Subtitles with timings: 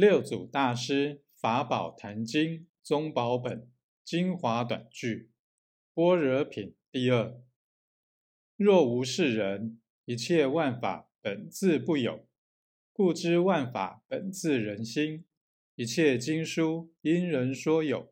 [0.00, 3.70] 六祖大师法宝坛经宗宝本
[4.02, 5.30] 精华短句
[5.92, 7.38] 般若品第二
[8.56, 12.26] 若无是人一切万法本自不有
[12.94, 15.26] 故知万法本自人心
[15.74, 18.10] 一切经书因人说有